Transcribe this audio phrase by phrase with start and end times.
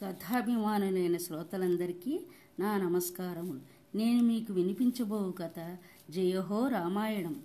[0.00, 2.20] కథాభిమానులైన శ్రోతలందరికీ
[2.60, 3.60] నా నమస్కారములు.
[3.96, 5.76] నేను మీకు వినిపించబో కథ
[6.10, 7.42] జయహో రామాయణం.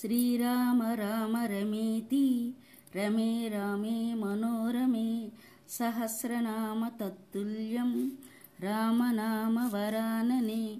[0.00, 2.54] శ్రీరామ రామ రమేతి
[2.96, 5.28] రమే రామే మనోరమే
[5.70, 8.12] సహస్రనామ తత్తుల్యం
[8.60, 10.78] రామనామ వరాననే.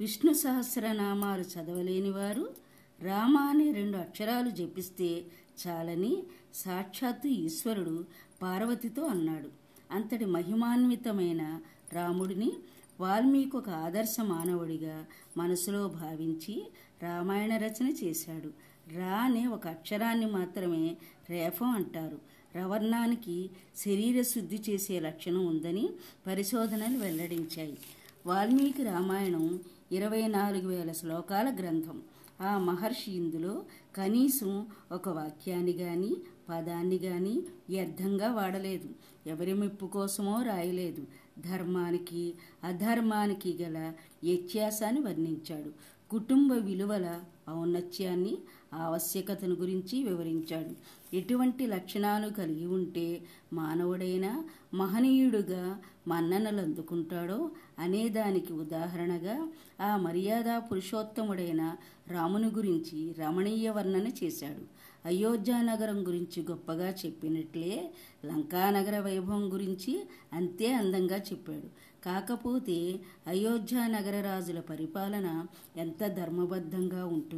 [0.00, 2.54] విష్ణు సహస్రనామాలు చదవలేని వారు
[3.02, 5.24] రామ అనే రెండు అక్షరాలు జపిస్తే
[5.66, 6.22] చాలని
[6.54, 8.04] సాక్షాత్తు ఈశ్వరుడు
[8.42, 9.65] పార్వతితో అన్నాడు.
[9.90, 11.60] అంతటి మహిమాన్వితమైన
[11.92, 12.52] రాముడిని
[13.00, 15.04] వాల్మీకి ఒక ఆదర్శ మానవుడిగా
[15.36, 16.70] మనసులో భావించి
[17.02, 18.50] రామాయణ రచన చేశాడు.
[18.96, 20.96] రా అనే ఒక అక్షరాన్ని మాత్రమే
[21.30, 22.18] రేఫం అంటారు.
[22.56, 25.88] రవర్ణానికి శరీర శుద్ధి చేసే లక్షణం ఉందని
[26.26, 27.78] పరిశోధనలు వెల్లడించాయి.
[28.26, 29.60] వాల్మీకి రామాయణం
[29.92, 32.02] ఇరవై నాలుగు వేల శ్లోకాల గ్రంథం.
[32.40, 33.64] ఆ మహర్షి ఇందులో
[33.96, 36.16] కనీసం ఒక వాక్యాన్ని గాని
[36.48, 38.88] పదాన్ని గాని వ్యర్థంగా వాడలేదు.
[39.26, 41.06] ఎవరి మెప్పు కోసమో రాయలేదు.
[41.38, 45.72] ధర్మానికి అధర్మానికి గల వ్యత్యాసాన్ని వర్ణించాడు.
[46.10, 48.38] కుటుంబ విలువల ఔన్నత్యాన్ని
[48.74, 50.72] ఆవశ్యకతను గురించి వివరించాడు.
[51.16, 53.22] ఎటువంటి లక్షణాలు కలిగి ఉంటే
[53.52, 54.44] మానవుడైన
[54.74, 59.48] మహనీయుడుగా మన్ననలు అందుకుంటాడో అనేదానికి ఉదాహరణగా
[59.80, 61.76] ఆ మర్యాద పురుషోత్తముడైన
[62.08, 64.76] రాముని గురించి రమణీయ వర్ణన చేశాడు.
[65.06, 67.92] అయోధ్య నగరం గురించి గొప్పగా చెప్పినట్లే
[68.26, 71.96] లంకానగర వైభవం గురించి అంతే అందంగా చెప్పాడు.
[72.04, 77.35] కాకపోతే అయోధ్య నగర రాజుల పరిపాలన ఎంత ధర్మబద్ధంగా ఉంటుందో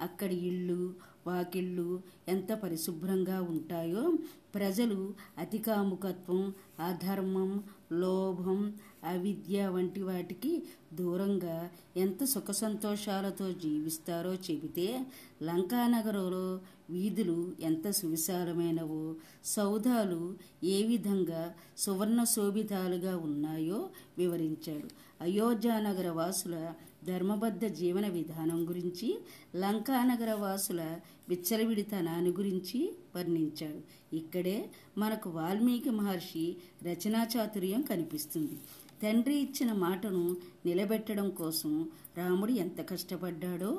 [0.00, 0.94] అక్కడి ఇళ్ళు
[1.26, 4.18] వాకిళ్ళు ఎంత పరిశుభ్రంగా ఉంటాయో
[4.54, 7.50] ప్రజలు అతికాముకత్వం అధర్మం
[7.92, 15.06] లోభం అవిద్య వంటి వాటికి దూరంగా ఎంత సుఖ సంతోషాలతో జీవిస్తారో చెబితే
[15.42, 24.88] లంకానగరంలో వీధులు ఎంత సువిశాలమైనవో సౌధాలు ఏ విధంగా సువర్ణ శోభితాలుగా ఉన్నాయో వివరించాడు.
[25.20, 26.74] అయోధ్యానగర వాసుల
[27.06, 29.18] ధర్మబద్ధ జీవన విధానం గురించి
[29.56, 33.80] లంకానగర వాసుల విచ్చలవిడితనాన్ని గురించి వర్ణించాడు.
[34.16, 38.56] ఇక్కడే మనకు వాల్మీకి మహర్షి రచనా చాతుర్యం కనిపిస్తుంది.
[39.02, 41.72] తండ్రి ఇచ్చిన మాటను నిలబెట్టడం కోసం
[42.16, 43.72] రాముడు ఎంత కష్టపడ్డాడో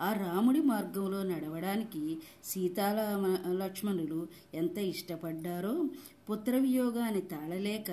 [0.00, 2.02] ఆ రాముడి మార్గంలో నడవడానికి
[2.44, 2.98] సీతాల
[3.52, 4.20] లక్ష్మణులు
[4.54, 5.74] ఎంత ఇష్టపడ్డారో
[6.28, 7.90] పుత్రవియోగాన్ని తాళలేక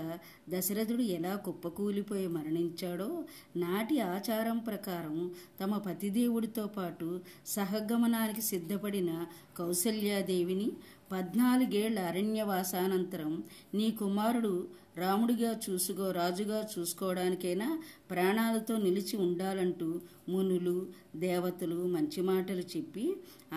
[0.50, 3.10] దశరథుడు ఎలా కుప్పకూలిపోయి మరణించాడో
[3.56, 7.10] నాటి ఆచారం ప్రకారం తమ పతిదేవుడితో పాటు
[7.48, 9.12] సహగమనానికి సిద్ధపడిన
[9.58, 10.70] కౌసల్యాదేవిని
[11.12, 13.34] పద్నాలుగేళ్ళ అరణ్యవాసానంతరం
[13.76, 14.54] నీ కుమారుడు
[14.98, 17.68] రాముడిగా చూసుకో రాజుగా చూసుకోవడానికైనా
[18.12, 19.88] ప్రాణాలతో నిలిచి ఉండాలంటూ
[20.30, 20.76] మునులు
[21.16, 23.06] దేవతలు మంచి మాటలు చెప్పి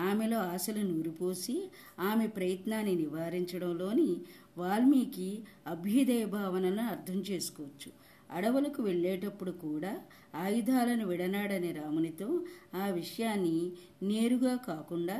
[0.09, 1.57] ఆమెలో ఆశలు నూరిపోసి
[2.09, 4.09] ఆమె ప్రయత్నాన్ని నివారించడంలోని
[4.57, 5.29] వాల్మీకి
[5.67, 7.91] అభ్యుదయ భావనను అర్థం చేసుకోవచ్చు.
[8.33, 9.93] అడవులకు వెళ్ళేటప్పుడు కూడా
[10.37, 12.27] ఆయుధాలను విడనాడని రామునితో
[12.75, 13.57] ఆ విషయాన్ని
[14.03, 15.17] నేరుగా కాకుండా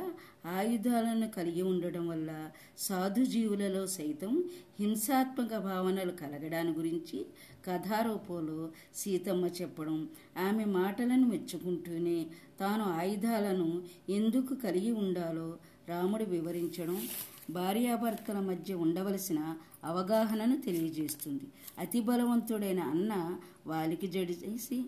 [0.54, 2.30] ఆయుధాలను కలిగి ఉండడం వల్ల
[2.78, 4.32] సాధుజీవులలో సైతం
[4.80, 7.18] హింసాత్మక భావనలు కలగడాని గురించి
[7.66, 8.58] కథారూపంలో
[8.94, 9.98] సీతమ్మ చెప్పడం
[10.40, 12.18] ఆమె మాటలను మెచ్చుకుంటూనే
[12.60, 13.68] తాను ఆయుధాలను
[14.10, 15.48] ఎందుకు కలిగి ఉండాలో
[15.88, 16.98] రాముడు వివరించడం
[17.50, 21.46] భార్యాభర్తల మధ్య ఉండవలసిన అవగాహనను తెలియజేస్తుంది.
[21.78, 24.84] అతి బలవంతుడైన అన్న వాలికి జడి చేసి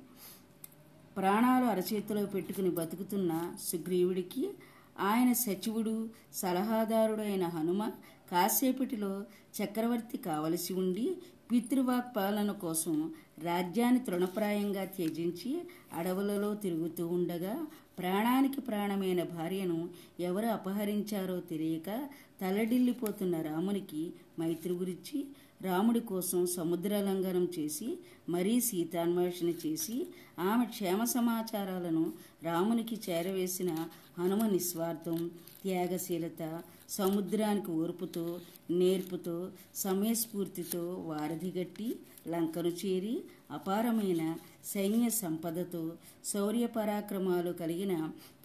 [1.16, 4.54] ప్రాణాలు అరచేతిలో పెట్టుకుని బతుకుతున్న సుగ్రీవుడికి
[4.98, 7.90] ఆయన సచివుడు సలహాదారుడైన హనుమ
[8.30, 9.24] కాసేపటిలో
[9.62, 11.16] చక్రవర్తి కావలసి ఉండి
[11.50, 15.62] పితృవాక్ పాలన కోసం రాజ్యాన్ని తృణప్రాయంగా త్యజించి
[15.92, 17.66] అడవులలో తిరుగుతూ ఉండగా
[17.98, 19.88] ప్రాణానికి ప్రాణమైన భార్యను
[20.20, 22.08] ఎవరు అపహరించారో తెలియక
[22.40, 24.02] తలడిల్లిపోతున్న రామునికి
[24.38, 25.18] మైత్రి గురించి
[25.60, 27.88] రాముడి కోసం సముద్రలంఘనం చేసి
[28.28, 29.96] మరీ సీతాన్వేషణ చేసి
[30.44, 32.04] ఆమె క్షేమ సమాచారాలను
[32.44, 33.70] రామునికి చేరవేసిన
[34.18, 35.18] హనుమ నిస్వార్థం
[35.62, 36.42] త్యాగశీలత
[36.90, 38.26] సముద్రానికి ఓర్పుతో
[38.72, 39.36] నేర్పుతో
[39.76, 41.88] సమయస్ఫూర్తితో వారధిగట్టి
[42.28, 43.14] లంకను చేరి
[43.50, 44.22] అపారమైన
[44.64, 45.82] సైన్య సంపదతో
[46.30, 47.94] శౌర్య పరాక్రమాలు కలిగిన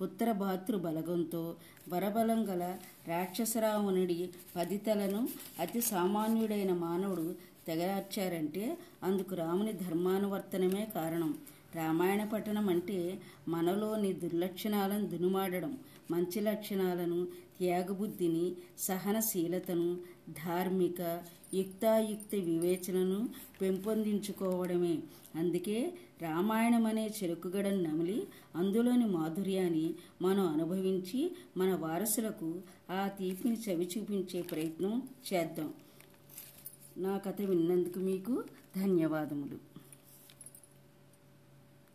[0.01, 1.41] పుత్రభాతృ బలగంతో
[1.91, 2.63] వరబలం గల
[3.07, 4.17] రాక్షసరావణుడి
[4.55, 5.21] పదితలను
[5.59, 7.35] అతి సామాన్యుడైన మానవ మానవుడు
[7.67, 11.31] తెగరార్చారంటే అందుకు రాముని ధర్మానువర్తనమే కారణం.
[11.75, 12.97] రామాయణ పఠనం అంటే
[13.47, 15.73] మనలోని దుర్లక్షణాలను దునుమాడడం
[16.11, 17.19] మంచి లక్షణాలను
[17.57, 18.45] త్యాగబుద్ధిని
[18.79, 19.87] సహనశీలతను
[20.29, 21.01] ధార్మిక
[21.53, 23.19] యుక్తాయుక్త వివేచనను
[23.61, 24.95] పెంపొందించుకోవడమే.
[25.35, 25.79] అందుకే
[26.21, 28.19] రామాయణం అనే చెరుకుగడను నమిలి
[28.55, 29.87] అందులోని మాధుర్యాన్ని
[30.21, 31.21] మనం అనుభవించి
[31.57, 32.49] మన వారసులకు
[32.91, 34.95] ఆ తీపిని చవి చూపించే ప్రయత్నం
[35.33, 35.71] చేద్దాం.
[36.97, 38.43] నా కథ విన్నందుకు మీకు
[38.75, 39.70] ధన్యవాదములు.